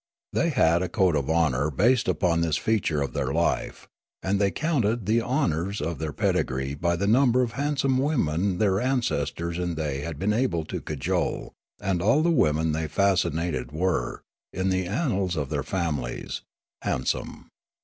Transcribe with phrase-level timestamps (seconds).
[0.33, 3.87] They had a code of honour based upon this feature of their life,
[4.23, 8.79] and they counted the honours of their pedigree by the number of handsome women their
[8.79, 13.71] ancestors and they had been able to cajole; and all the women they fa.s cinated
[13.71, 16.41] were, in the annals of their families,
[16.81, 17.49] handsome.